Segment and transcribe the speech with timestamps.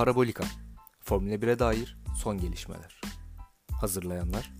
[0.00, 0.44] Parabolika
[1.00, 3.00] Formula 1'e dair son gelişmeler.
[3.80, 4.50] Hazırlayanlar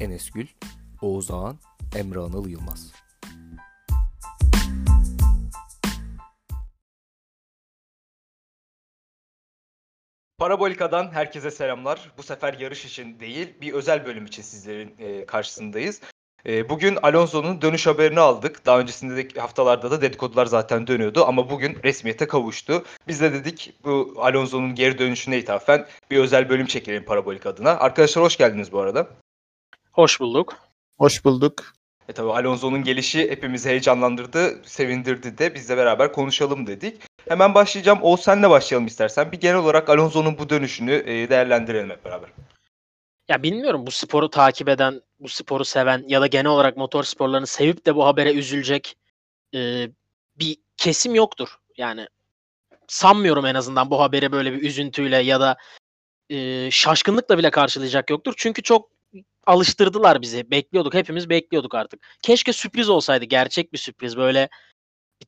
[0.00, 0.46] Enes Gül,
[1.02, 1.58] Oğuz Ağan,
[1.96, 2.92] Emre Anıl Yılmaz.
[10.38, 12.12] Parabolika'dan herkese selamlar.
[12.18, 16.00] Bu sefer yarış için değil, bir özel bölüm için sizlerin e, karşısındayız.
[16.48, 18.66] E, bugün Alonso'nun dönüş haberini aldık.
[18.66, 22.82] Daha öncesinde de haftalarda da dedikodular zaten dönüyordu ama bugün resmiyete kavuştu.
[23.08, 27.70] Biz de dedik bu Alonso'nun geri dönüşüne ithafen bir özel bölüm çekelim Parabolik adına.
[27.70, 29.08] Arkadaşlar hoş geldiniz bu arada.
[29.92, 30.56] Hoş bulduk.
[30.98, 31.64] Hoş bulduk.
[32.08, 37.02] E tabii Alonso'nun gelişi hepimizi heyecanlandırdı, sevindirdi de bizle beraber konuşalım dedik.
[37.28, 37.98] Hemen başlayacağım.
[38.02, 39.32] Oğuz senle başlayalım istersen.
[39.32, 42.28] Bir genel olarak Alonso'nun bu dönüşünü e, değerlendirelim hep beraber.
[43.28, 47.46] Ya bilmiyorum bu sporu takip eden, bu sporu seven ya da genel olarak motor sporlarını
[47.46, 48.96] sevip de bu habere üzülecek
[49.54, 49.88] e,
[50.36, 51.58] bir kesim yoktur.
[51.76, 52.06] Yani
[52.88, 55.56] sanmıyorum en azından bu haberi böyle bir üzüntüyle ya da
[56.30, 58.34] e, şaşkınlıkla bile karşılayacak yoktur.
[58.36, 58.90] Çünkü çok
[59.46, 60.50] alıştırdılar bizi.
[60.50, 60.94] Bekliyorduk.
[60.94, 62.00] Hepimiz bekliyorduk artık.
[62.22, 63.24] Keşke sürpriz olsaydı.
[63.24, 64.16] Gerçek bir sürpriz.
[64.16, 64.48] Böyle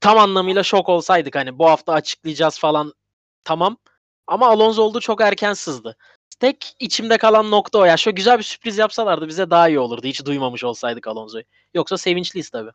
[0.01, 1.37] tam anlamıyla şok olsaydık.
[1.37, 2.95] Hani bu hafta açıklayacağız falan.
[3.45, 3.77] Tamam.
[4.27, 5.97] Ama Alonso oldu çok erken sızdı.
[6.41, 7.97] Tek içimde kalan nokta o ya.
[7.97, 10.07] Şu güzel bir sürpriz yapsalardı bize daha iyi olurdu.
[10.07, 11.45] Hiç duymamış olsaydık Alonso'yu.
[11.75, 12.71] Yoksa sevinçliyiz tabii.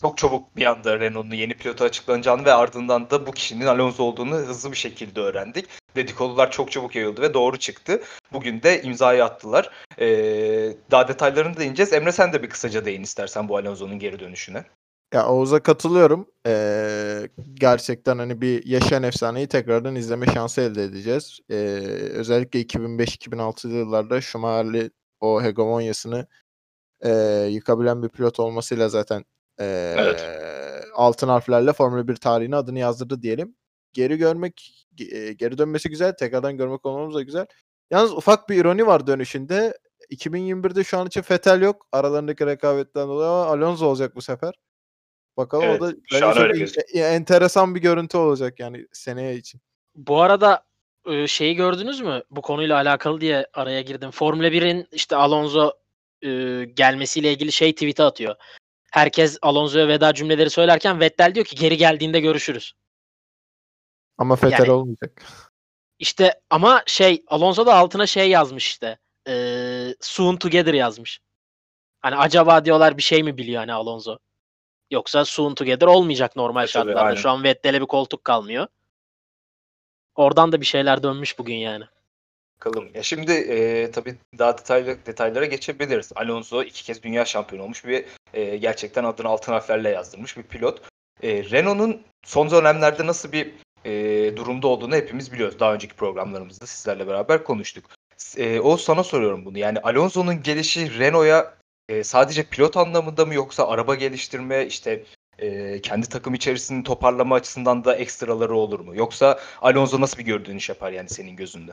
[0.00, 4.34] Çok çabuk bir anda Renault'un yeni pilotu açıklanacağını ve ardından da bu kişinin Alonso olduğunu
[4.34, 5.66] hızlı bir şekilde öğrendik.
[5.96, 8.02] Dedikodular çok çabuk yayıldı ve doğru çıktı.
[8.32, 9.70] Bugün de imzayı attılar.
[9.98, 11.92] Ee, daha detaylarını değineceğiz.
[11.92, 14.64] Emre sen de bir kısaca değin istersen bu Alonso'nun geri dönüşüne.
[15.12, 16.26] Ya Oğuz'a katılıyorum.
[16.46, 21.40] Ee, gerçekten hani bir yaşayan efsaneyi tekrardan izleme şansı elde edeceğiz.
[21.50, 21.54] Ee,
[22.14, 24.90] özellikle 2005-2006 yıllarda Schumacher'li
[25.20, 26.26] o hegemonyasını
[27.00, 27.10] e,
[27.50, 29.24] yıkabilen bir pilot olmasıyla zaten
[29.60, 30.24] e, Evet.
[30.94, 33.56] altın harflerle Formula 1 tarihine adını yazdırdı diyelim.
[33.92, 36.12] Geri görmek, ge- geri dönmesi güzel.
[36.16, 37.46] Tekrardan görmek olmamız da güzel.
[37.90, 39.78] Yalnız ufak bir ironi var dönüşünde.
[40.10, 41.86] 2021'de şu an için Vettel yok.
[41.92, 44.54] Aralarındaki rekabetten dolayı ama Alonso olacak bu sefer.
[45.36, 49.60] Bakalım Evet, o da şu an öyle en- enteresan bir görüntü olacak yani seneye için.
[49.94, 50.64] Bu arada
[51.26, 52.22] şeyi gördünüz mü?
[52.30, 54.10] Bu konuyla alakalı diye araya girdim.
[54.10, 55.72] Formula 1'in işte Alonso
[56.74, 58.36] gelmesiyle ilgili şey tweet'i atıyor.
[58.90, 62.72] Herkes Alonso'ya veda cümleleri söylerken Vettel diyor ki geri geldiğinde görüşürüz.
[64.18, 65.22] Ama Vettel Yani- olmayacak.
[65.98, 68.98] İşte ama şey Alonso da altına şey yazmış işte.
[69.28, 71.20] E, soon together yazmış.
[72.00, 74.18] Hani acaba diyorlar bir şey mi biliyor hani Alonso?
[74.92, 77.00] Yoksa soon together olmayacak normal E, tabii, şartlarda.
[77.00, 77.20] aynen.
[77.20, 78.66] Şu an Vettel'e bir koltuk kalmıyor.
[80.14, 81.84] Oradan da bir şeyler dönmüş bugün yani.
[82.56, 82.88] Bakalım.
[82.94, 86.12] Ya şimdi e, tabii daha detaylı detaylara geçebiliriz.
[86.14, 88.04] Alonso iki kez dünya şampiyonu olmuş ve
[88.34, 90.80] e, gerçekten adını altın harflerle yazdırmış bir pilot.
[91.22, 93.52] E, Renault'un son dönemlerde nasıl bir
[93.84, 93.92] e,
[94.36, 95.60] durumda olduğunu hepimiz biliyoruz.
[95.60, 97.84] Daha önceki programlarımızda sizlerle beraber konuştuk.
[98.36, 99.58] E, o sana soruyorum bunu.
[99.58, 101.54] Yani Alonso'nun gelişi Renault'a
[101.92, 105.04] e, sadece pilot anlamında mı yoksa araba geliştirme işte
[105.38, 108.96] e, kendi takım içerisini toparlama açısından da ekstraları olur mu?
[108.96, 111.72] Yoksa Alonso nasıl bir geri dönüş yapar yani senin gözünde?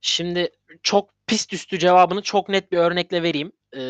[0.00, 0.50] Şimdi
[0.82, 3.52] çok pist üstü cevabını çok net bir örnekle vereyim.
[3.72, 3.80] Ee,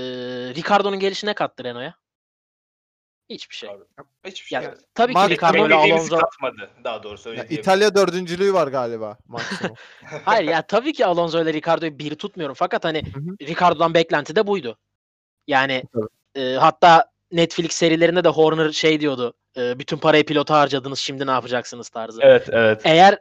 [0.55, 2.03] Ricardo'nun gelişi ne kattı Renault'a?
[3.31, 3.71] Hiçbir şey.
[4.27, 4.57] Hiçbir şey.
[4.57, 4.79] Yani evet.
[4.95, 6.71] tabii ki Mark- Ricardo ile Alonso katmadı.
[6.85, 7.63] Daha doğrusu öyle Ya diyelim.
[7.63, 9.77] İtalya dördüncülüğü var galiba maksimum.
[10.25, 12.55] Hayır ya tabii ki Alonso ile Ricardo'yu bir tutmuyorum.
[12.55, 13.03] Fakat hani.
[13.43, 14.79] Ricardo'dan beklenti de buydu.
[15.53, 15.83] Yani
[16.35, 19.35] e, hatta Netflix serilerinde de Horner şey diyordu.
[19.57, 22.21] e, bütün parayı pilota harcadınız şimdi ne yapacaksınız tarzı.
[22.23, 22.81] Evet evet.
[22.85, 23.19] Eğer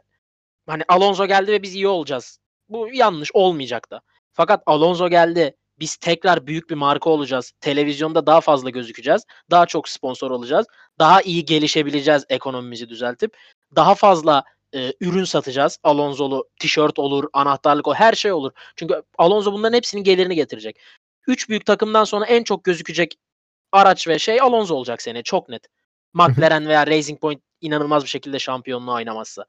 [0.68, 2.40] hani Alonso geldi ve biz iyi olacağız.
[2.70, 4.02] Bu yanlış olmayacak da.
[4.34, 5.56] Fakat Alonso geldi.
[5.80, 7.52] Biz tekrar büyük bir marka olacağız.
[7.62, 9.26] Televizyonda daha fazla gözükeceğiz.
[9.52, 10.66] Daha çok sponsor olacağız.
[11.00, 13.38] Daha iyi gelişebileceğiz ekonomimizi düzeltip.
[13.76, 14.44] Daha fazla
[14.76, 15.78] e, ürün satacağız.
[15.84, 18.52] Alonso'lu tişört olur, anahtarlık o her şey olur.
[18.76, 20.80] Çünkü Alonso bunların hepsinin gelirini getirecek.
[21.28, 23.16] Üç büyük takımdan sonra en çok gözükecek
[23.72, 25.68] araç ve şey Alonso olacak sene çok net.
[26.14, 29.46] McLaren veya Racing Point inanılmaz bir şekilde şampiyonluğu oynamazsa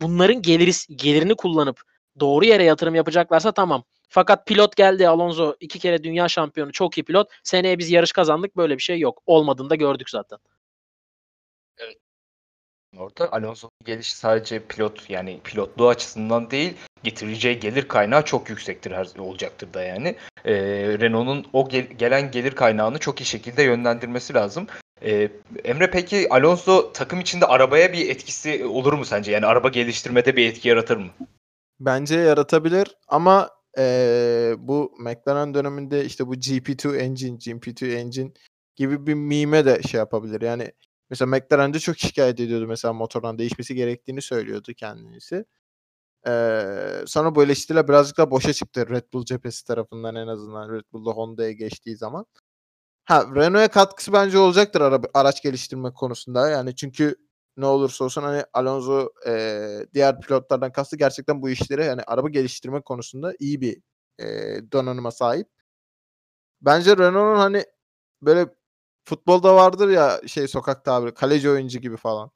[0.00, 1.82] bunların geliri, gelirini kullanıp
[2.20, 3.84] doğru yere yatırım yapacaklarsa tamam.
[4.08, 7.30] Fakat pilot geldi Alonso iki kere dünya şampiyonu çok iyi pilot.
[7.42, 9.22] Seneye biz yarış kazandık böyle bir şey yok.
[9.26, 10.38] Olmadığını da gördük zaten.
[12.96, 19.06] Orada Alonso'nun gelişi sadece pilot yani pilotluğu açısından değil getireceği gelir kaynağı çok yüksektir her
[19.18, 20.16] olacaktır da yani.
[20.44, 20.54] Ee,
[21.00, 24.66] Renault'un o gel- gelen gelir kaynağını çok iyi şekilde yönlendirmesi lazım.
[25.02, 25.28] Ee,
[25.64, 29.32] Emre peki Alonso takım içinde arabaya bir etkisi olur mu sence?
[29.32, 31.06] Yani araba geliştirmede bir etki yaratır mı?
[31.80, 38.30] Bence yaratabilir ama eee, bu McLaren döneminde işte bu GP2 engine, GP2 engine
[38.76, 40.40] gibi bir mime de şey yapabilir.
[40.42, 40.72] Yani
[41.10, 45.44] Mesela McLaren'de çok şikayet ediyordu mesela motordan değişmesi gerektiğini söylüyordu kendisi.
[46.28, 50.84] Ee, sonra bu eleştiriler birazcık daha boşa çıktı Red Bull cephesi tarafından en azından Red
[50.92, 52.26] Bull'da Honda'ya geçtiği zaman.
[53.04, 56.48] Ha Renault'a katkısı bence olacaktır araba, araç geliştirme konusunda.
[56.50, 57.16] Yani çünkü
[57.56, 62.80] ne olursa olsun hani Alonso e, diğer pilotlardan kastı gerçekten bu işleri yani araba geliştirme
[62.82, 63.82] konusunda iyi bir
[64.18, 64.26] e,
[64.72, 65.48] donanıma sahip.
[66.62, 67.64] Bence Renault'un hani
[68.22, 68.46] böyle
[69.04, 72.30] futbolda vardır ya şey sokak tabiri kaleci oyuncu gibi falan.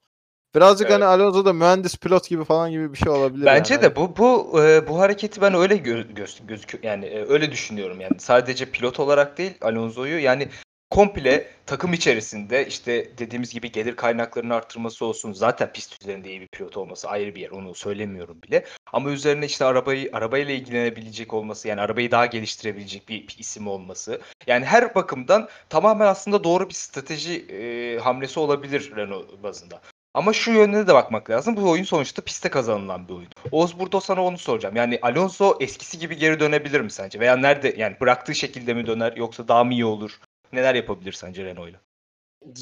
[0.54, 0.94] Birazcık Evet.
[0.94, 3.82] hani Alonso da mühendis pilot gibi falan gibi bir şey olabilir Bence yani.
[3.82, 8.00] de bu bu e, bu hareketi ben öyle gö- göz gözüküyor yani e, öyle düşünüyorum
[8.00, 10.48] yani sadece pilot olarak değil Alonso'yu yani
[10.90, 16.48] komple takım içerisinde işte dediğimiz gibi gelir kaynaklarını arttırması olsun zaten pist üzerinde iyi bir
[16.48, 21.68] pilot olması ayrı bir yer onu söylemiyorum bile ama üzerine işte arabayı arabayla ilgilenebilecek olması
[21.68, 26.74] yani arabayı daha geliştirebilecek bir, bir isim olması yani her bakımdan tamamen aslında doğru bir
[26.74, 29.80] strateji e, hamlesi olabilir Renault bazında.
[30.14, 31.56] Ama şu yönüne de bakmak lazım.
[31.56, 33.28] Bu oyun sonuçta pistte kazanılan bir oyun.
[33.52, 34.76] Oğuz burada sana onu soracağım.
[34.76, 37.20] Yani Alonso eskisi gibi geri dönebilir mi sence?
[37.20, 40.20] Veya nerede yani bıraktığı şekilde mi döner yoksa daha mı iyi olur?
[40.52, 41.80] Neler yapabilir sence Renault'la?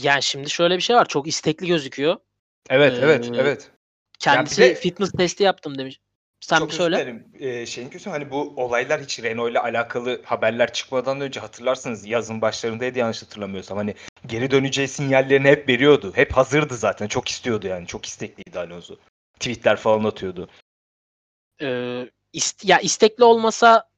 [0.03, 1.09] Yani şimdi şöyle bir şey var.
[1.09, 2.17] Çok istekli gözüküyor.
[2.71, 3.71] Evet, Ee, evet, evet.
[4.19, 6.01] Kendisi de- fitness testi yaptım demiş.
[6.47, 6.97] Sen Çok bir söyle.
[6.97, 7.29] isterim.
[7.41, 12.41] Ee, şeyin kötü hani bu olaylar hiç Renault ile alakalı haberler çıkmadan önce hatırlarsınız yazın
[12.41, 13.79] başlarındaydı yanlış hatırlamıyorsam.
[13.79, 13.95] Hani
[14.27, 16.13] geri döneceği sinyallerini hep veriyordu.
[16.15, 17.09] Hep hazırdı zaten.
[17.09, 17.87] Çok istiyordu yani.
[17.87, 18.97] Çok istekliydi Alonso.
[19.35, 20.49] Tweetler falan atıyordu.
[21.63, 21.67] Ee,
[22.35, 23.89] ist- ya istekli olmasa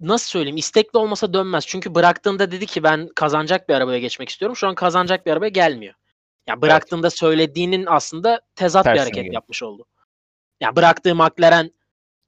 [0.00, 0.56] nasıl söyleyeyim?
[0.56, 1.66] İstekli olmasa dönmez.
[1.66, 4.56] Çünkü bıraktığında dedi ki ben kazanacak bir arabaya geçmek istiyorum.
[4.56, 5.94] Şu an kazanacak bir arabaya gelmiyor.
[6.46, 9.34] Ya bıraktığında söylediğinin aslında tezat bir Tersine hareket geliyor.
[9.34, 9.86] yapmış oldu.
[10.60, 11.70] Ya bıraktığı McLaren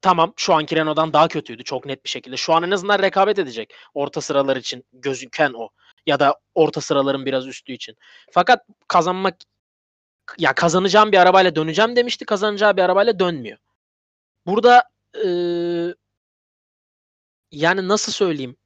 [0.03, 2.37] tamam şu anki Renault'dan daha kötüydü çok net bir şekilde.
[2.37, 3.75] Şu an en azından rekabet edecek.
[3.94, 5.69] Orta sıralar için gözüken o.
[6.06, 7.97] Ya da orta sıraların biraz üstü için.
[8.32, 9.37] Fakat kazanmak
[10.38, 12.25] ya kazanacağım bir arabayla döneceğim demişti.
[12.25, 13.59] Kazanacağı bir arabayla dönmüyor.
[14.47, 14.85] Burada
[15.25, 15.94] eee,
[17.53, 18.56] yani nasıl söyleyeyim?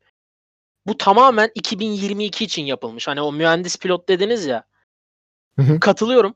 [0.87, 3.09] Bu tamamen 2022 için yapılmış.
[3.09, 4.65] Hani o mühendis pilot dediniz ya.
[5.57, 5.81] Hı hı.
[5.81, 6.35] Katılıyorum.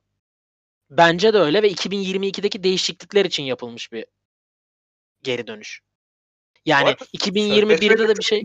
[0.91, 4.05] Bence de öyle ve 2022'deki değişiklikler için yapılmış bir
[5.23, 5.81] geri dönüş.
[6.67, 8.43] Yani Bu arada 2021'de de bir şey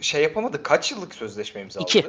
[0.00, 0.62] şey yapamadı.
[0.62, 1.88] Kaç yıllık sözleşme imzaladı?
[1.90, 2.04] İki.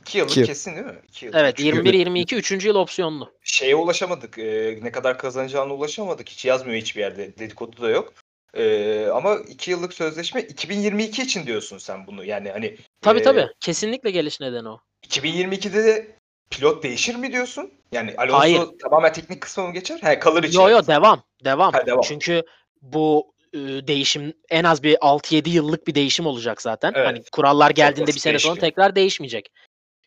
[0.00, 1.00] İki yıllık İki kesin değil mi?
[1.08, 1.32] İki yıl.
[1.34, 2.64] evet Çünkü 21 22 3.
[2.64, 3.32] yıl opsiyonlu.
[3.42, 4.38] Şeye ulaşamadık.
[4.38, 6.28] e, ne kadar kazanacağına ulaşamadık.
[6.28, 7.38] Hiç yazmıyor hiçbir yerde.
[7.38, 8.12] Dedikodu da yok.
[8.54, 12.24] E, ama iki yıllık sözleşme 2022 için diyorsun sen bunu.
[12.24, 13.48] Yani hani Tabii e, tabii.
[13.60, 14.80] Kesinlikle geliş nedeni o.
[15.06, 16.16] 2022'de de
[16.52, 17.72] pilot değişir mi diyorsun?
[17.92, 18.62] Yani Alonso Hayır.
[18.82, 19.98] tamamen teknik kısmı mı geçer?
[20.02, 20.62] He, kalır içeride.
[20.62, 21.22] Yo yo devam.
[21.44, 21.72] Devam.
[21.72, 22.00] Ha, devam.
[22.00, 22.42] Çünkü
[22.82, 26.92] bu e, değişim en az bir 6-7 yıllık bir değişim olacak zaten.
[26.96, 27.06] Evet.
[27.06, 29.52] Hani kurallar geldiğinde bir basit sene sonra tekrar değişmeyecek.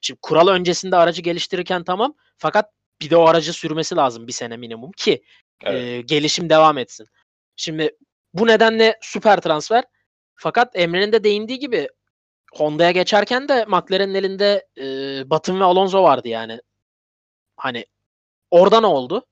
[0.01, 2.71] Şimdi kural öncesinde aracı geliştirirken tamam fakat
[3.01, 5.23] bir de o aracı sürmesi lazım bir sene minimum ki
[5.63, 5.81] Evet.
[5.81, 7.07] e, gelişim devam etsin.
[7.55, 7.97] Şimdi
[8.33, 9.83] bu nedenle süper transfer.
[10.35, 11.87] Fakat Emre'nin de değindiği gibi
[12.55, 14.83] Honda'ya geçerken de McLaren'in elinde e,
[15.29, 16.61] Batın ve Alonso vardı yani.
[17.57, 17.85] Hani
[18.51, 19.25] orada ne oldu?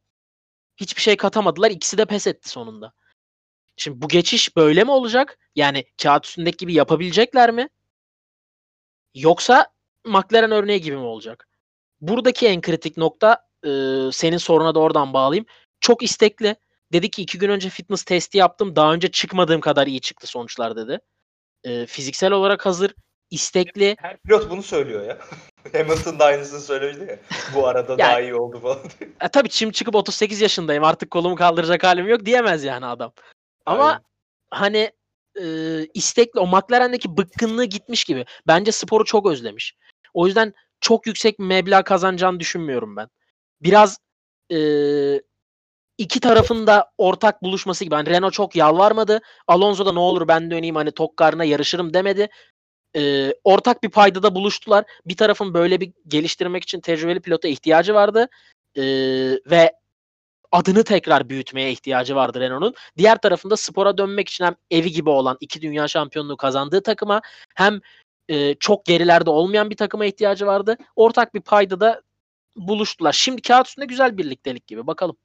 [0.77, 1.71] Hiçbir şey katamadılar.
[1.71, 2.93] İkisi de pes etti sonunda.
[3.77, 5.39] Şimdi bu geçiş böyle mi olacak?
[5.55, 7.69] Yani kağıt üstündeki gibi yapabilecekler mi?
[9.15, 9.67] Yoksa
[10.05, 11.47] McLaren örneği gibi mi olacak?
[12.01, 13.69] Buradaki en kritik nokta e,
[14.11, 15.45] senin soruna da oradan bağlayayım.
[15.79, 16.55] Çok istekli.
[16.93, 18.75] Dedi ki iki gün önce fitness testi yaptım.
[18.75, 20.99] Daha önce çıkmadığım kadar iyi çıktı sonuçlar dedi.
[21.63, 22.93] E, fiziksel olarak hazır.
[23.33, 23.95] İstekli.
[23.99, 25.17] Her pilot bunu söylüyor ya.
[25.73, 27.19] Hamilton da aynısını söylemişti ya.
[27.55, 28.79] Bu arada daha iyi oldu falan.
[29.21, 33.13] E, tabii şimdi çıkıp 38 yaşındayım artık kolumu kaldıracak halim yok diyemez yani adam.
[33.65, 34.01] Ama Aynen.
[34.51, 34.91] hani
[35.41, 35.45] e,
[35.93, 38.25] istekli o McLaren'deki bıkkınlığı gitmiş gibi.
[38.47, 39.75] Bence sporu çok özlemiş.
[40.13, 43.07] O yüzden çok yüksek bir meblağ kazanacağını düşünmüyorum ben.
[43.61, 43.97] Biraz
[44.51, 44.57] e,
[45.97, 47.95] iki tarafın da ortak buluşması gibi.
[47.95, 49.21] Hani Renault çok yalvarmadı.
[49.47, 52.29] Alonso da ne olur ben döneyim hani tok karnına yarışırım demedi.
[52.95, 54.85] E, ortak bir paydada buluştular.
[55.05, 58.27] Bir tarafın böyle bir geliştirmek için tecrübeli pilota ihtiyacı vardı.
[58.77, 58.83] E,
[59.45, 59.73] ve
[60.51, 62.75] adını tekrar büyütmeye ihtiyacı vardı Renault'un.
[62.97, 67.21] Diğer tarafında spora dönmek için hem evi gibi olan iki dünya şampiyonluğu kazandığı takıma
[67.55, 67.79] hem
[68.29, 70.77] e, çok gerilerde olmayan bir takıma ihtiyacı vardı.
[70.95, 72.01] Ortak bir payda da
[72.55, 73.13] buluştular.
[73.13, 74.87] Şimdi kağıt üstünde güzel birliktelik gibi.
[74.87, 75.17] Bakalım.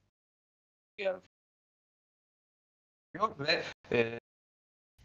[3.15, 4.21] Yok ve e,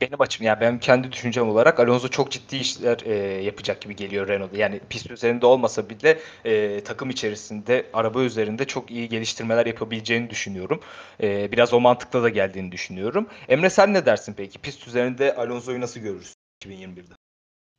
[0.04, 4.28] benim açım yani benim kendi düşüncem olarak Alonso çok ciddi işler e, yapacak gibi geliyor
[4.28, 4.58] Renault'da.
[4.58, 10.80] Yani pist üzerinde olmasa bile e, takım içerisinde araba üzerinde çok iyi geliştirmeler yapabileceğini düşünüyorum.
[11.22, 13.28] E, biraz o mantıkla da geldiğini düşünüyorum.
[13.50, 14.60] Emre sen ne dersin peki?
[14.60, 17.14] Pist üzerinde Alonso'yu nasıl görürsün 2021'de?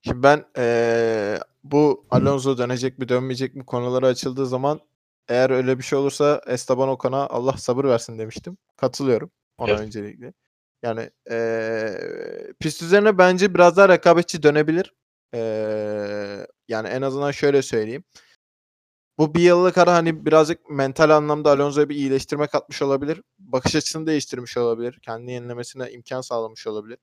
[0.02, 4.80] Şimdi ben eee, bu Alonso dönecek mi dönmeyecek mi konuları açıldığı zaman
[5.28, 8.56] eğer öyle bir şey olursa Esteban Ocon'a Allah sabır versin demiştim.
[8.76, 9.80] Katılıyorum ona Evet.
[9.80, 10.32] öncelikle.
[10.84, 14.94] Yani eee, pist üzerine bence biraz daha rekabetçi dönebilir.
[15.34, 18.04] Eee, yani en azından şöyle söyleyeyim.
[19.18, 23.22] Bu bir yıllık ara hani birazcık mental anlamda Alonso'ya bir iyileştirme katmış olabilir.
[23.38, 24.98] Bakış açısını değiştirmiş olabilir.
[25.02, 26.98] Kendini yenilemesine imkan sağlamış olabilir.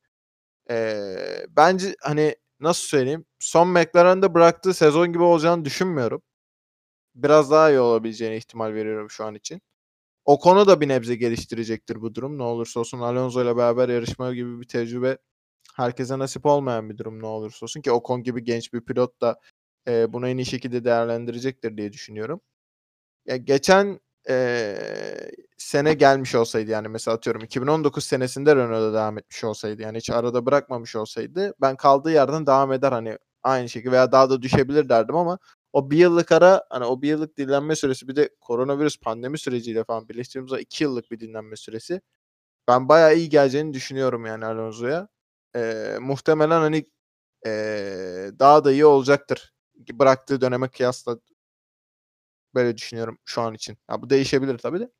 [0.70, 3.26] Eee, bence hani nasıl söyleyeyim?
[3.40, 6.24] Son McLaren'de bıraktığı sezon gibi olacağını düşünmüyorum.
[7.16, 9.62] Biraz daha iyi olabileceğine ihtimal veriyorum şu an için.
[10.26, 12.38] O konu da bir nebze geliştirecektir bu durum.
[12.38, 15.18] Ne olursa olsun Alonso ile beraber yarışma gibi bir tecrübe
[15.76, 19.40] herkese nasip olmayan bir durum ne olursa olsun ki Ocon gibi genç bir pilot da
[19.88, 22.42] eee, bunu en iyi şekilde değerlendirecektir diye düşünüyorum.
[23.26, 24.00] Ya geçen
[24.30, 30.10] eee, sene gelmiş olsaydı yani mesela atıyorum 2019 senesinde Renault'da devam etmiş olsaydı yani hiç
[30.12, 34.90] arada bırakmamış olsaydı ben kaldığı yerden devam eder hani aynı şekilde veya daha da düşebilir
[34.90, 35.40] derdim ama
[35.74, 39.84] o bir yıllık ara hani o bir yıllık dinlenme süresi bir de koronavirüs pandemi süreciyle
[39.84, 42.02] falan birleştirdiğimizde iki yıllık bir dinlenme süresi
[42.68, 45.08] ben bayağı iyi geleceğini düşünüyorum yani Alonso'ya.
[45.56, 46.86] Eee, muhtemelen hani
[47.46, 49.54] eee, daha da iyi olacaktır.
[49.94, 51.18] Bıraktığı döneme kıyasla
[52.56, 53.78] böyle düşünüyorum şu an için.
[53.90, 54.92] Ya bu değişebilir tabii de.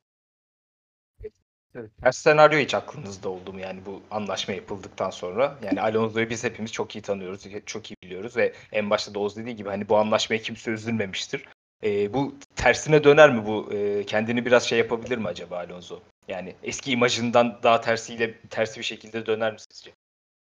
[2.02, 5.58] Her senaryo hiç aklınızda oldu mu yani bu anlaşma yapıldıktan sonra?
[5.62, 9.36] Yani Alonso'yu biz hepimiz çok iyi tanıyoruz, çok iyi biliyoruz ve en başta da Oğuz
[9.36, 11.44] dediği gibi hani bu anlaşmaya kimse üzülmemiştir.
[11.84, 13.72] Ee, bu tersine döner mi bu?
[13.72, 16.00] Ee, kendini biraz şey yapabilir mi acaba Alonso?
[16.28, 19.90] Yani eski imajından daha tersiyle tersi bir şekilde döner mi sizce?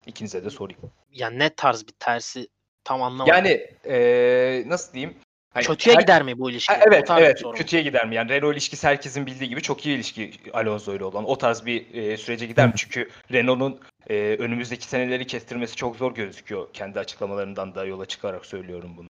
[0.06, 0.82] İkinize de sorayım.
[1.12, 2.48] Ya ne tarz bir tersi
[2.84, 3.34] tam anlamadım.
[3.34, 5.16] Yani ee, nasıl diyeyim?
[5.56, 6.74] Hani Kötüye her- gider mi bu ilişki?
[6.74, 8.16] Ha, evet evet kötüye gider mi?
[8.16, 11.26] Yani Renault ilişkisi herkesin bildiği gibi çok iyi ilişki Alonso ile olan.
[11.26, 12.74] O tarz bir e, sürece gider mi?
[12.76, 16.68] Çünkü Renault'un e, önümüzdeki seneleri kestirmesi çok zor gözüküyor.
[16.74, 19.08] Kendi açıklamalarından da yola çıkarak söylüyorum bunu.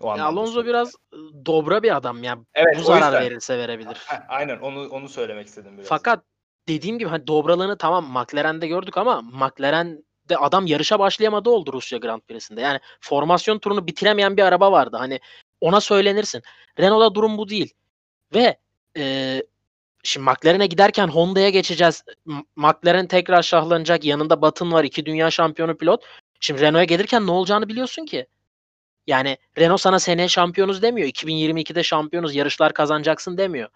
[0.00, 0.68] O Ya Alonso söylüyorum.
[0.68, 2.38] biraz ıı, dobra bir adam ya.
[2.54, 3.22] Evet, bu zarar yüzden.
[3.22, 3.96] verirse verebilir.
[4.06, 5.88] Ha, aynen onu onu söylemek istedim biraz.
[5.88, 6.24] Fakat
[6.68, 12.20] dediğim gibi hani dobralığını tamam McLaren'de gördük ama McLaren'de adam yarışa başlayamadı oldu Rusya Grand
[12.20, 12.60] Prix'sinde.
[12.60, 14.96] Yani formasyon turunu bitiremeyen bir araba vardı.
[15.00, 15.20] Hani
[15.60, 16.42] ona söylenirsin.
[16.78, 17.74] Renault'da durum bu değil.
[18.34, 18.58] Ve
[18.96, 19.42] e,
[20.02, 22.04] şimdi McLaren'e giderken Honda'ya geçeceğiz.
[22.56, 24.04] McLaren tekrar şahlanacak.
[24.04, 24.84] Yanında Batın var.
[24.84, 26.04] iki dünya şampiyonu pilot.
[26.40, 28.26] Şimdi Renault'a gelirken ne olacağını biliyorsun ki.
[29.06, 31.08] Yani Renault sana seneye şampiyonuz demiyor.
[31.08, 33.68] 2022'de şampiyonuz yarışlar kazanacaksın demiyor.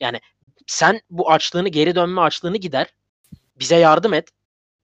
[0.00, 0.20] Yani
[0.66, 2.86] sen bu açlığını geri dönme açlığını gider.
[3.56, 4.28] Bize yardım et.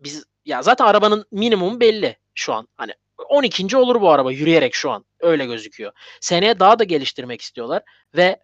[0.00, 2.68] Biz ya zaten arabanın minimumu belli şu an.
[2.76, 2.92] Hani
[3.24, 3.76] 12.
[3.76, 5.04] olur bu araba yürüyerek şu an.
[5.20, 5.92] Öyle gözüküyor.
[6.20, 7.82] Seneye daha da geliştirmek istiyorlar
[8.16, 8.40] ve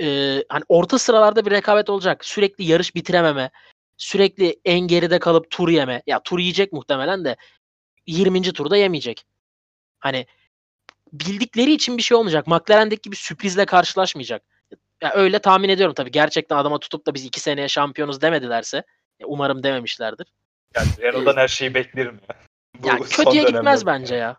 [0.00, 0.06] e,
[0.48, 2.24] hani orta sıralarda bir rekabet olacak.
[2.24, 3.50] Sürekli yarış bitirememe,
[3.96, 6.02] sürekli en geride kalıp tur yeme.
[6.06, 7.36] Ya tur yiyecek muhtemelen de
[8.06, 8.42] 20.
[8.42, 9.24] turda yemeyecek.
[9.98, 10.26] Hani
[11.12, 12.46] bildikleri için bir şey olmayacak.
[12.46, 14.42] McLaren'deki gibi sürprizle karşılaşmayacak.
[15.02, 16.10] Ya öyle tahmin ediyorum tabii.
[16.10, 18.76] Gerçekten adama tutup da biz iki seneye şampiyonuz demedilerse
[19.20, 20.26] ya umarım dememişlerdir.
[20.74, 22.20] yani Renault'dan her şeyi beklerim.
[22.74, 22.82] Ya.
[22.82, 23.56] Bu Yani son kötüye dönemde.
[23.58, 24.36] gitmez bence ya.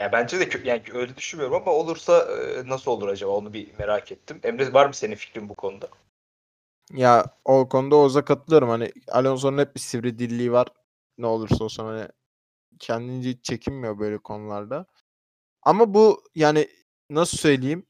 [0.00, 3.78] Ya bence de kö- yani öyle düşünmüyorum ama olursa e, nasıl olur acaba onu bir
[3.78, 4.40] merak ettim.
[4.42, 5.88] Emre var mı senin fikrin bu konuda?
[6.92, 8.68] Ya o konuda Oğuz'a katılıyorum.
[8.68, 10.68] Hani Alonso'nun hep bir sivri dilliği var.
[11.18, 12.08] Ne olursa olsun hani
[12.78, 14.86] kendince hiç çekinmiyor böyle konularda.
[15.62, 16.68] Ama bu yani
[17.10, 17.86] nasıl söyleyeyim?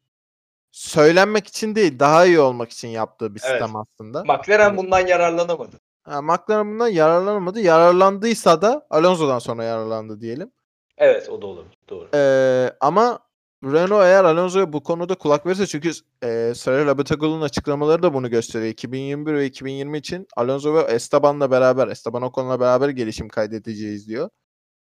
[0.72, 3.50] Söylenmek için değil, daha iyi olmak için yaptığı bir Evet.
[3.50, 4.24] sistem aslında.
[4.24, 5.80] McLaren bundan yararlanamadı.
[6.10, 7.60] Ha, McLaren bundan yararlanamadı.
[7.60, 10.52] Yararlandıysa da Alonso'dan sonra yararlandı diyelim.
[10.98, 11.64] Evet o da olur.
[11.88, 12.08] Doğru.
[12.14, 13.18] Ee, ama
[13.64, 15.90] Renault eğer Alonso'ya bu konuda kulak verirse çünkü
[16.24, 18.72] e, Cyril Abiteboul'un açıklamaları da bunu gösteriyor.
[18.72, 24.30] 2021 ve 2020 için Alonso ve Esteban'la beraber, Esteban Ocon'la beraber gelişim kaydedeceğiz diyor.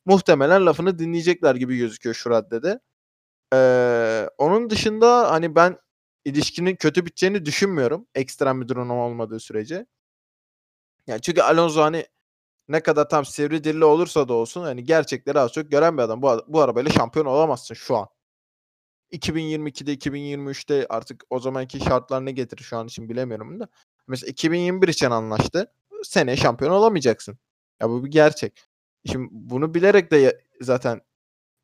[0.05, 2.79] Muhtemelen lafını dinleyecekler gibi gözüküyor şu raddede.
[3.53, 5.77] Ee, onun dışında hani ben
[6.25, 8.07] ilişkinin kötü biteceğini düşünmüyorum.
[8.15, 9.85] Ekstrem bir durum olmadığı sürece.
[11.07, 12.05] Yani çünkü Alonso hani
[12.69, 16.21] ne kadar tam sivri dilli olursa da olsun hani gerçekleri az çok gören bir adam.
[16.21, 18.07] Bu, bu arabayla şampiyon olamazsın şu an.
[19.11, 23.67] 2022'de 2023'te artık o zamanki şartlar ne getirir şu an için bilemiyorum da.
[24.07, 25.73] Mesela 2021 için anlaştı.
[26.03, 27.39] Seneye şampiyon olamayacaksın.
[27.81, 28.63] Ya bu bir gerçek.
[29.11, 31.01] Şimdi bunu bilerek de zaten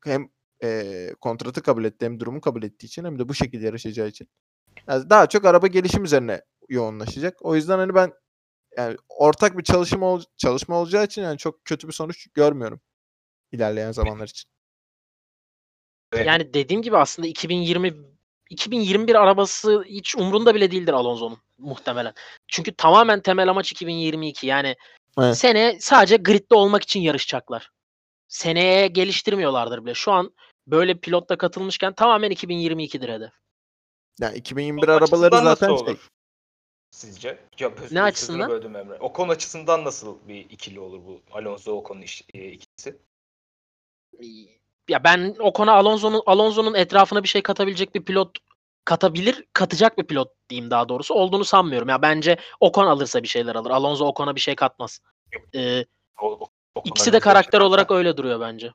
[0.04, 0.28] hem
[0.62, 4.28] eee, kontratı kabul etti hem durumu kabul ettiği için hem de bu şekilde yarışacağı için.
[4.88, 7.38] Yani daha çok araba gelişim üzerine yoğunlaşacak.
[7.42, 8.12] O yüzden hani ben
[8.76, 12.80] yani ortak bir çalışma ol- çalışma olacağı için yani çok kötü bir sonuç görmüyorum
[13.52, 14.50] ilerleyen zamanlar için.
[16.12, 16.26] Evet.
[16.26, 17.94] Yani dediğim gibi aslında 2020
[18.50, 22.12] 2021 arabası hiç umrunda bile değildir Alonso'nun muhtemelen.
[22.48, 24.46] Çünkü tamamen temel amaç 2022.
[24.46, 24.76] Yani
[25.18, 25.38] Evet.
[25.38, 27.70] sene sadece gridde olmak için yarışacaklar.
[28.28, 29.94] seneye geliştirmiyorlardır bile.
[29.94, 30.34] Şu an
[30.66, 33.30] böyle pilotla katılmışken tamamen 2022'dir hedef.
[34.20, 35.96] Yani 2021 Ocon arabaları zaten şey.
[36.92, 37.38] Sizce?
[37.58, 38.50] Ya, Ne açısından?
[38.50, 38.98] Böldüm Emre.
[38.98, 42.98] Ocon açısından nasıl bir ikili olur bu Alonso Ocon'un iş- e, ikilisi?
[44.88, 48.38] Ya ben o konu Alonso'nun Alonso'nun etrafına bir şey katabilecek bir pilot
[48.84, 51.88] katabilir, katacak bir pilot diyeyim daha doğrusu olduğunu sanmıyorum.
[51.88, 53.70] Ya bence Ocon alırsa bir şeyler alır.
[53.70, 55.00] Alonso Ocon'a bir şey katmaz.
[55.54, 55.84] Ee,
[56.20, 56.34] O- o-
[56.74, 58.72] Ocon'a ikisi de karakter şey- olarak öyle duruyor bence.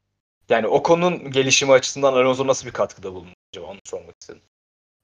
[0.49, 4.41] Yani Ocon'un gelişimi açısından Alonso nasıl bir katkıda bulunur acaba onu sormak istedim.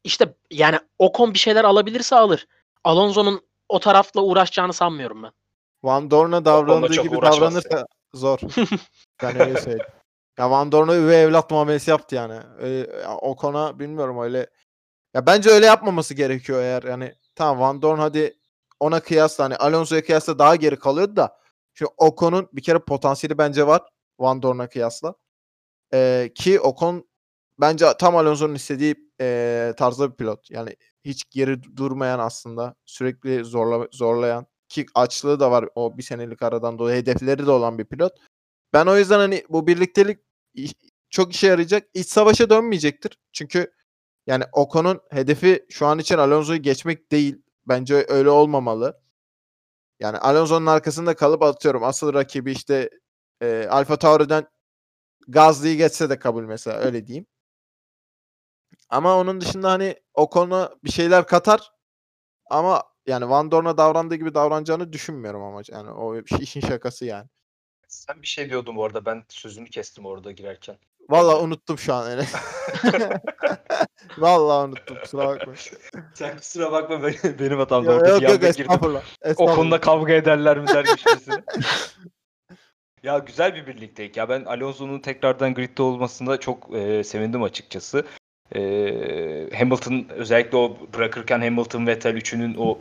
[0.04, 2.48] İşte yani Ocon bir şeyler alabilirse alır.
[2.84, 5.32] Alonso'nun o tarafla uğraşacağını sanmıyorum ben.
[5.84, 8.40] Van Dorn'a davrandığı gibi uğraşmaz davranırsa zor.
[9.24, 9.86] ben öyle söyleyeyim.
[10.40, 12.40] Ya Van Dorn'a üvey evlat muamelesi yaptı yani.
[12.60, 14.48] Öyle, ya o konu bilmiyorum öyle.
[15.14, 18.40] Ya bence öyle yapmaması gerekiyor eğer yani tamam Van Dorn hadi
[18.80, 21.38] ona kıyasla hani Alonso'ya kıyasla daha geri kalıyordu da
[21.74, 23.82] şu Ocon'un bir kere potansiyeli bence var
[24.20, 25.16] Van Dorn'a kıyasla.
[25.94, 27.08] Ee, ki Ocon
[27.60, 30.52] bence tam Alonso'nun istediği ee, tarzda bir pilot.
[30.52, 30.76] Yani
[31.06, 36.80] hiç geri durmayan aslında sürekli zorla, zorlayan ki açlığı da var o bir senelik aradan
[36.80, 38.14] dolayı hedefleri de olan bir pilot.
[38.74, 40.20] Ben o yüzden hani bu birliktelik
[41.10, 41.88] çok işe yarayacak.
[41.94, 43.18] İç savaşa dönmeyecektir.
[43.34, 43.74] Çünkü
[44.28, 47.42] yani Ocon'un hedefi şu an için Alonso'yu geçmek değil.
[47.68, 49.02] Bence öyle olmamalı.
[50.00, 51.84] Yani Alonso'nun arkasında kalıp atıyorum.
[51.84, 52.90] Asıl rakibi işte
[53.42, 54.48] e, Alfa Tauri'den
[55.28, 57.26] Gazli'yi geçse de kabul mesela öyle diyeyim.
[58.94, 61.72] Ama onun dışında hani Ocon'a bir şeyler katar
[62.50, 67.28] ama yani Van Dorn'a davrandığı gibi davranacağını düşünmüyorum ama yani o işin şakası yani.
[67.88, 70.78] Sen bir şey diyordun bu arada ben sözünü kestim orada girerken.
[71.10, 72.34] Vallahi unuttum şu an Enes.
[74.18, 75.54] Vallahi unuttum kusura bakma.
[76.14, 77.88] Sen kusura bakma benim, benim hatam.
[77.88, 78.50] Orada yok, yok girdim.
[78.50, 79.02] estağfurullah.
[79.02, 79.56] O estağfurullah.
[79.56, 81.44] konuda kavga ederler mi dermişçesine.
[83.04, 84.18] ya güzel bir birliktelik.
[84.18, 88.06] Ya ben Alonso'nun tekrardan gridde olmasında çok e, sevindim açıkçası.
[88.56, 92.80] E, Hamilton özellikle o bırakırken Hamilton Vettel üçünün o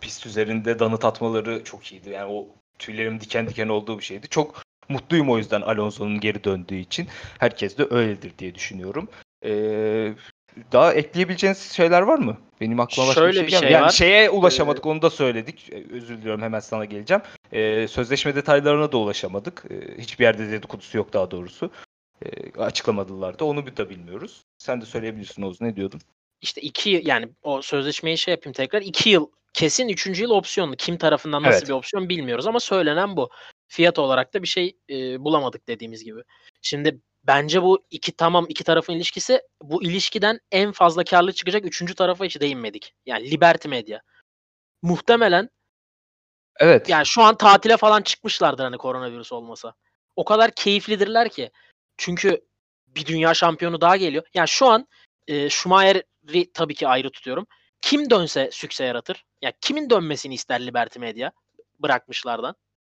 [0.00, 2.10] pist üzerinde danıt atmaları çok iyiydi.
[2.10, 2.46] Yani o
[2.78, 4.28] tüylerim diken diken olduğu bir şeydi.
[4.28, 7.08] Çok mutluyum o yüzden Alonso'nun geri döndüğü için.
[7.38, 9.08] Herkes de öyledir diye düşünüyorum.
[9.44, 9.50] E,
[10.72, 12.36] daha ekleyebileceğiniz şeyler var mı?
[12.60, 13.72] Benim aklıma başka Şöyle bir bir şey, şey gelmedi.
[13.72, 13.90] Yani var.
[13.90, 15.70] şeye ulaşamadık onu da söyledik.
[15.72, 17.22] E, Özür diliyorum hemen sana geleceğim.
[17.52, 19.64] E, sözleşme detaylarına da ulaşamadık.
[19.70, 21.70] E, hiçbir yerde dedikodusu yok daha doğrusu.
[22.24, 24.44] E, açıklamadılar da onu bir de bilmiyoruz.
[24.58, 26.00] Sen de söyleyebilirsin Oğuz ne diyordun?
[26.40, 28.82] İşte iki yani o sözleşmeyi şey yapayım tekrar.
[28.82, 30.76] iki yıl kesin üçüncü yıl opsiyonlu.
[30.76, 31.68] Kim tarafından nasıl Evet.
[31.68, 33.30] bir opsiyon bilmiyoruz ama söylenen bu.
[33.68, 36.20] Fiyat olarak da bir şey e, bulamadık dediğimiz gibi.
[36.62, 41.94] Şimdi bence bu iki tamam iki tarafın ilişkisi bu ilişkiden en fazla karlı çıkacak üçüncü
[41.94, 42.94] tarafa hiç değinmedik.
[43.06, 44.00] Yani Liberty Media.
[44.82, 45.50] Muhtemelen
[46.56, 46.88] Evet.
[46.88, 49.74] yani şu an tatile falan çıkmışlardır hani koronavirüs olmasa.
[50.16, 51.50] O kadar keyiflidirler ki.
[51.96, 52.40] Çünkü
[52.86, 54.24] bir dünya şampiyonu daha geliyor.
[54.34, 54.88] Yani şu an
[55.28, 57.46] e, Schumacher'i tabii ki ayrı tutuyorum.
[57.80, 59.24] Kim dönse sükse yaratır.
[59.42, 61.30] Ya kimin dönmesini ister Liberty Media
[61.78, 62.54] bırakmışlardan.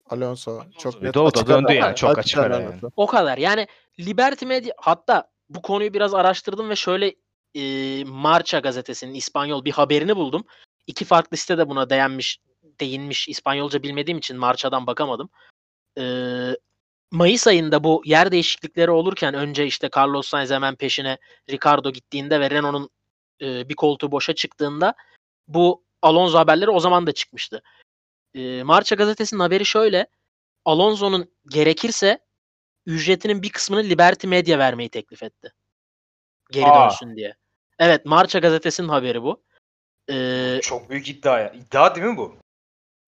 [0.09, 2.79] Alonso çok net o da döndü yani, çok açık açık ara yani.
[2.95, 3.38] O kadar.
[3.38, 3.67] Yani
[3.99, 7.15] Liberty Media hatta bu konuyu biraz araştırdım ve şöyle
[7.55, 10.43] e, Marca gazetesinin İspanyol bir haberini buldum.
[10.88, 12.39] İki farklı site de buna değinmiş,
[12.79, 13.27] değinmiş.
[13.27, 15.29] İspanyolca bilmediğim için Marca'dan bakamadım.
[15.97, 16.03] E,
[17.12, 21.17] Mayıs ayında bu yer değişiklikleri olurken önce işte Carlos Sainz hemen peşine
[21.50, 22.89] Ricardo gittiğinde ve Renault'un
[23.41, 24.93] e, bir koltuğu boşa çıktığında
[25.48, 27.62] bu Alonso haberleri o zaman da çıkmıştı.
[28.34, 30.08] E, Marca gazetesinin haberi şöyle.
[30.65, 32.19] Alonso'nun gerekirse
[32.86, 35.54] ücretinin bir kısmını Liberty Media vermeyi teklif etti.
[36.52, 36.84] Geri Aa.
[36.84, 37.36] dönsün diye.
[37.80, 39.43] Evet Marca gazetesinin haberi bu.
[40.12, 41.52] Ee, Çok büyük iddia ya.
[41.52, 42.36] İddia değil mi bu?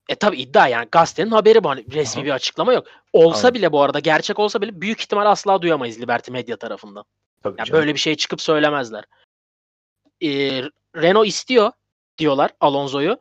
[0.10, 1.70] E tabi iddia yani gazetenin haberi bu.
[1.70, 2.26] Hani resmi Aha.
[2.26, 2.88] bir açıklama yok.
[3.14, 3.56] Olsa Anladım.
[3.56, 7.04] bile bu arada gerçek olsa bile büyük ihtimal asla duyamayız Liberty Media tarafından.
[7.44, 7.82] Tabii Yani canım.
[7.82, 9.06] böyle bir şey çıkıp söylemezler.
[10.24, 10.64] Ee,
[10.96, 11.72] Renault istiyor
[12.18, 13.20] diyorlar Alonso'yu.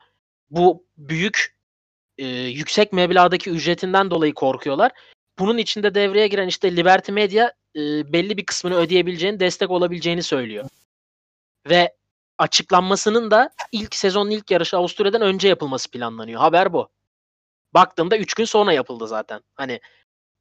[0.51, 1.57] Bu büyük
[2.19, 4.93] e, yüksek meblağdaki ücretinden dolayı korkuyorlar.
[5.39, 10.69] Bunun içinde devreye giren işte Liberty Media e, belli bir kısmını ödeyebileceğini, destek olabileceğini söylüyor.
[11.69, 11.97] Ve
[12.41, 16.41] açıklanmasının da ilk sezonun ilk yarışı Avusturya'dan önce yapılması planlanıyor.
[16.41, 16.89] Haber bu.
[17.75, 19.41] Baktığımda 3 gün sonra yapıldı zaten.
[19.55, 19.81] Hani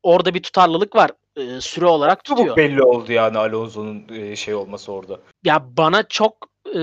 [0.03, 1.11] orada bir tutarlılık var.
[1.35, 2.47] e, süre olarak tutuyor.
[2.47, 5.19] Çabuk belli oldu yani Alonso'nun e, şey olması orada.
[5.43, 6.81] ya bana çok e,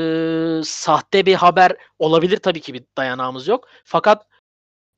[0.64, 3.68] sahte bir haber olabilir tabii ki bir dayanağımız yok.
[3.84, 4.26] Fakat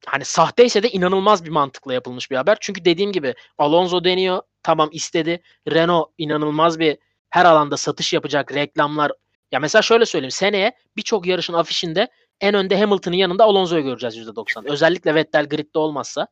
[0.07, 2.57] hani sahteyse de inanılmaz bir mantıkla yapılmış bir haber.
[2.61, 4.43] Çünkü dediğim gibi Alonso deniyor.
[4.63, 5.43] Tamam istedi.
[5.71, 6.99] Renault inanılmaz bir
[7.31, 9.13] her alanda satış yapacak reklamlar.
[9.53, 10.31] Ya mesela şöyle söyleyeyim.
[10.31, 12.09] Seneye birçok yarışın afişinde
[12.41, 14.73] en önde Hamilton'ın yanında Alonso'yu göreceğiz %90.
[14.73, 16.29] Özellikle Vettel gridde olmazsa.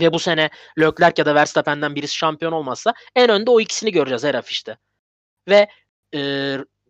[0.00, 4.24] ve bu sene Leclerc ya da Verstappen'den birisi şampiyon olmazsa en önde o ikisini göreceğiz
[4.24, 4.78] her afişte.
[5.48, 5.68] Ve
[6.14, 6.20] e,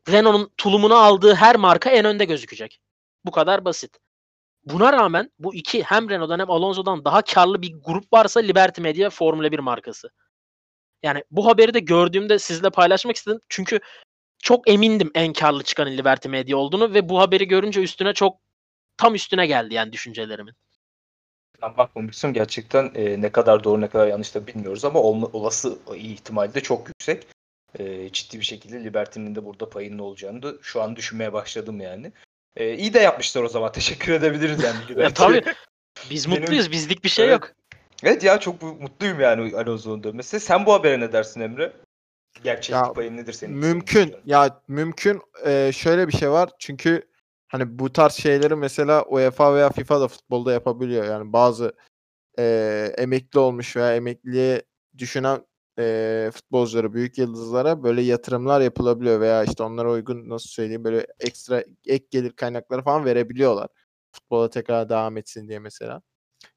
[0.09, 2.81] Renault'un tulumunu aldığı her marka en önde gözükecek.
[3.25, 3.99] Bu kadar basit.
[4.65, 9.11] Buna rağmen bu iki hem Renault'dan hem Alonso'dan daha karlı bir grup varsa Liberty Media
[9.11, 10.11] Formula 1 markası.
[11.03, 13.41] Yani bu haberi de gördüğümde sizle paylaşmak istedim.
[13.49, 13.81] Çünkü
[14.45, 18.39] çok emindim en karlı çıkan Liberty Media olduğunu ve bu haberi görünce üstüne çok
[18.97, 20.55] tam üstüne geldi yani düşüncelerimin.
[21.63, 25.79] Ben bakmamıştım gerçekten e, ne kadar doğru ne kadar yanlış da bilmiyoruz ama olma, olası
[25.95, 27.27] ihtimali de çok yüksek.
[27.79, 32.13] E, ciddi bir şekilde Liberty'nin de burada payının olacağını da şu an düşünmeye başladım yani.
[32.57, 33.73] E, iyi de yapmışlar o zaman.
[33.73, 34.79] Teşekkür edebiliriz yani.
[35.03, 35.43] ya tabii.
[36.11, 36.71] Biz mutluyuz.
[36.71, 37.33] Bizlik bir şey Evet.
[37.33, 37.53] yok.
[38.03, 40.41] Evet ya çok mutluyum yani Alonso'nun dönmesi.
[40.41, 41.73] Sen bu habere ne dersin Emre?
[42.43, 43.57] Gerçeklik Ya, payı nedir senin?
[43.57, 44.05] Mümkün.
[44.05, 45.21] senin Ya mümkün.
[45.47, 46.51] Ee, şöyle bir şey var.
[46.59, 47.03] Çünkü
[47.49, 51.05] hani bu tarz şeyleri mesela UEFA veya FIFA da futbolda yapabiliyor.
[51.05, 51.73] Yani bazı
[52.39, 54.63] ee, emekli olmuş veya emekliliğe
[54.99, 55.47] düşünen
[55.79, 61.65] ee, futbolculara, büyük yıldızlara böyle yatırımlar yapılabiliyor veya işte onlara uygun nasıl söyleyeyim böyle ekstra
[61.87, 63.69] ek gelir kaynakları falan verebiliyorlar.
[64.13, 66.03] Futbola tekrar devam etsin diye mesela.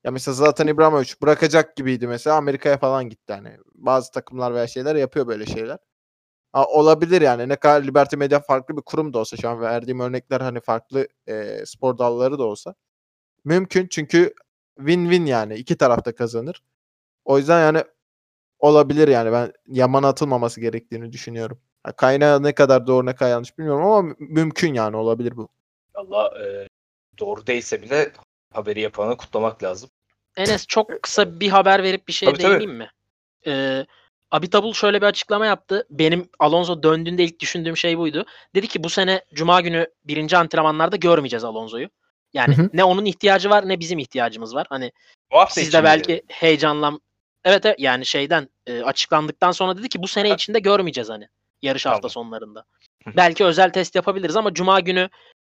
[0.03, 3.57] Ya mesela zaten İbrahimovic bırakacak gibiydi mesela Amerika'ya falan gitti hani.
[3.75, 5.77] Bazı takımlar veya şeyler yapıyor böyle şeyler.
[6.53, 9.99] Ha, olabilir yani ne kadar Liberty Media farklı bir kurum da olsa şu an verdiğim
[9.99, 12.75] örnekler hani farklı e, spor dalları da olsa
[13.45, 14.33] mümkün çünkü
[14.79, 16.63] win-win yani iki tarafta kazanır.
[17.25, 17.83] O yüzden yani
[18.59, 21.59] olabilir yani ben yaman atılmaması gerektiğini düşünüyorum.
[21.83, 25.49] Ha, kaynağı ne kadar doğru ne kadar yanlış bilmiyorum ama mü- mümkün yani olabilir bu.
[25.93, 26.67] Allah e,
[27.19, 28.11] doğru değilse bile
[28.53, 29.89] haberi yapanı kutlamak lazım.
[30.37, 32.51] Enes çok kısa bir haber verip bir şeye Tabii, tabii.
[32.51, 32.91] değineyim mi?
[33.47, 33.85] Ee,
[34.31, 35.87] Abitabul şöyle bir açıklama yaptı.
[35.89, 38.25] Benim Alonso döndüğünde ilk düşündüğüm şey buydu.
[38.55, 41.89] Dedi ki bu sene Cuma günü birinci antrenmanlarda görmeyeceğiz Alonso'yu.
[42.33, 42.69] Yani Hı hı.
[42.73, 44.67] ne onun ihtiyacı var ne bizim ihtiyacımız var.
[44.69, 44.91] Hani
[45.31, 47.01] Bu hafta siz de belki heyecanlan
[47.47, 51.27] Evet, evet yani şeyden e, açıklandıktan sonra dedi ki bu sene içinde görmeyeceğiz hani
[51.61, 52.11] yarış hafta Tamam.
[52.11, 52.65] sonlarında.
[53.03, 53.13] Hı hı.
[53.17, 55.09] belki özel test yapabiliriz ama cuma günü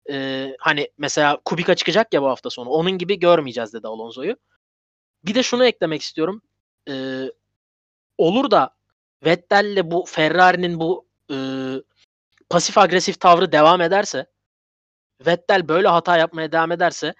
[0.09, 2.69] e, hani mesela Kubica çıkacak ya bu hafta sonu.
[2.69, 4.35] Onun gibi görmeyeceğiz dedi Alonso'yu.
[5.25, 6.41] Bir de şunu eklemek istiyorum.
[6.89, 7.25] E,
[8.17, 8.75] olur da
[9.25, 11.37] Vettel'le bu Ferrari'nin bu e,
[12.49, 14.25] pasif agresif tavrı devam ederse
[15.25, 17.13] Vettel böyle hata yapmaya devam ederse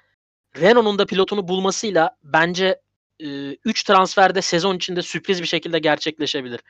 [0.58, 2.82] Renault'un da pilotunu bulmasıyla bence
[3.20, 6.62] 3 transferde sezon içinde sürpriz bir şekilde gerçekleşebilir.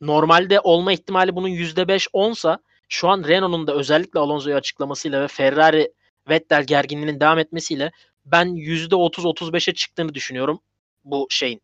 [0.00, 5.92] Normalde olma ihtimali bunun %5 onsa şu an Renault'un da özellikle Alonso'yu açıklamasıyla ve Ferrari
[6.28, 7.92] Vettel gerginliğinin devam etmesiyle
[8.24, 10.60] ben %30-35'e çıktığını düşünüyorum
[11.04, 11.62] bu şeyin.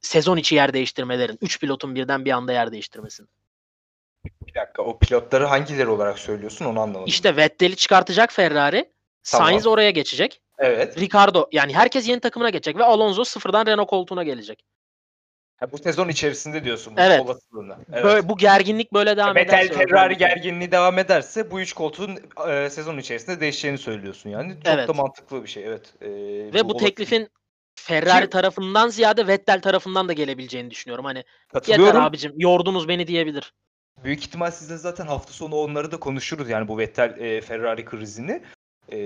[0.00, 1.38] Sezon içi yer değiştirmelerin.
[1.40, 3.28] 3 pilotun birden bir anda yer değiştirmesinin.
[4.46, 7.06] Bir dakika o pilotları hangileri olarak söylüyorsun onu anlamadım.
[7.06, 8.92] İşte Vettel'i çıkartacak Ferrari.
[9.24, 9.48] Tamam.
[9.48, 10.40] Sainz oraya geçecek.
[10.58, 10.98] Evet.
[11.00, 14.64] Ricardo yani herkes yeni takımına geçecek ve Alonso sıfırdan Renault koltuğuna gelecek.
[15.56, 17.20] Ha, bu sezon içerisinde diyorsun bu Evet.
[17.20, 17.78] olasılığına.
[17.92, 18.04] Evet.
[18.04, 19.74] Böyle, bu gerginlik böyle devam Vettel ederse.
[19.74, 24.54] Ferrari gerginliği devam ederse bu üç koltuğun e, sezon içerisinde değişeceğini söylüyorsun yani.
[24.54, 24.88] Çok Evet.
[24.88, 25.94] da mantıklı bir şey evet.
[26.00, 27.28] E, Ve bu olasılık- teklifin
[27.74, 31.04] Ferrari Ki- tarafından ziyade Vettel tarafından da gelebileceğini düşünüyorum.
[31.04, 32.00] Hani yeter katılıyorum.
[32.00, 33.52] abicim yordunuz beni diyebilir.
[34.04, 38.42] Büyük ihtimal sizle zaten hafta sonu onları da konuşuruz yani bu Vettel e, Ferrari krizini.
[38.92, 38.98] E,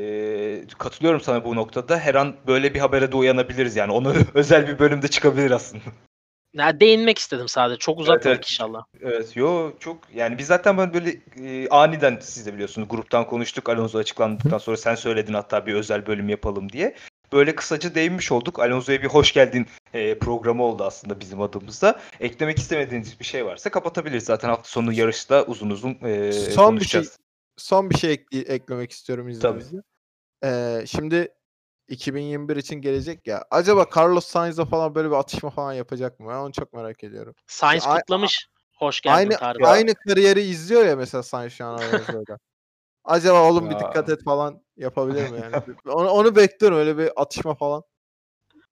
[0.79, 1.99] katılıyorum sana bu noktada.
[1.99, 3.93] Her an böyle bir habere de uyanabiliriz yani.
[3.93, 5.83] Onu özel bir bölümde çıkabilir aslında.
[6.55, 7.79] Ya değinmek istedim sadece.
[7.79, 8.47] Çok uzatmadık Evet, evet.
[8.51, 8.85] inşallah.
[9.03, 11.21] Evet yo çok yani biz zaten böyle, böyle
[11.65, 16.07] e, aniden siz de biliyorsunuz gruptan konuştuk Alonso açıklandıktan sonra sen söyledin hatta bir özel
[16.07, 16.95] bölüm yapalım diye.
[17.33, 18.59] Böyle kısaca değinmiş olduk.
[18.61, 22.01] Alonso'ya bir hoş geldin e, programı oldu aslında bizim adımızda.
[22.21, 24.25] Eklemek istemediğiniz bir şey varsa kapatabiliriz.
[24.25, 27.19] Zaten hafta sonu yarışta uzun uzun e, Son bir şey konuşacağız.
[27.57, 29.79] son bir şey ekle- eklemek istiyorum izninizle.
[30.45, 31.29] Ee, şimdi
[31.91, 33.45] 2021 için gelecek ya.
[33.51, 36.29] Acaba Carlos Sainz'la falan böyle bir atışma falan yapacak mı?
[36.31, 37.35] Ben onu çok merak ediyorum.
[37.47, 38.49] Sainz Ya, a- kutlamış.
[38.79, 39.65] Hoş geldin aynı tarzı.
[39.65, 41.81] aynı kariyeri izliyor ya mesela Sainz şu an.
[43.05, 43.81] Acaba oğlum bir Ya.
[43.81, 45.57] dikkat et falan yapabilir mi yani?
[45.87, 47.83] onu, onu bekliyorum öyle bir atışma falan.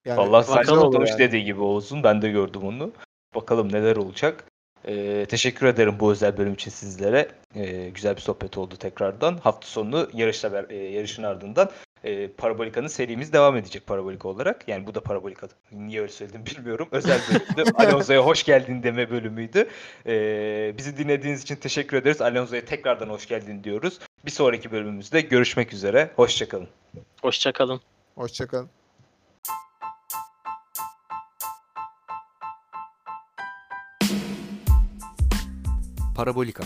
[0.05, 1.19] Yani Vallahi bakalım Sainz olur kutlamış yani.
[1.19, 2.03] dediği gibi olsun.
[2.03, 2.93] Ben de gördüm onu.
[3.35, 4.45] Bakalım neler olacak.
[4.85, 7.29] Ee, teşekkür ederim bu özel bölüm için sizlere.
[7.55, 9.37] Ee, güzel bir sohbet oldu tekrardan.
[9.37, 11.71] Hafta sonu yarışla e, yarışın ardından
[12.05, 14.69] e, Parabolika'nın serimiz devam edecek Parabolika olarak.
[14.69, 15.49] Yani bu da Parabolika.
[15.73, 16.89] Niye öyle söyledim bilmiyorum.
[16.93, 17.71] Özel bölümdü.
[17.75, 19.69] Alonso'ya hoş geldin deme bölümüydü.
[20.07, 22.21] Ee, bizi dinlediğiniz için teşekkür ederiz.
[22.21, 23.99] Alonso'ya tekrardan hoş geldin diyoruz.
[24.25, 26.11] Bir sonraki bölümümüzde görüşmek üzere.
[26.17, 26.69] Hoşçakalın.
[27.23, 27.81] Hoşçakalın.
[28.15, 28.69] Hoşçakalın.
[36.17, 36.65] Parabolika.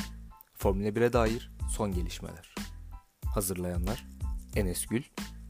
[0.54, 2.54] Formula 1'e dair son gelişmeler.
[3.34, 4.11] Hazırlayanlar
[4.56, 5.02] Enes Gül,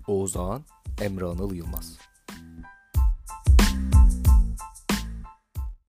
[0.07, 0.65] Oğuz Ağan,
[1.01, 1.99] Emre Anıl Yılmaz.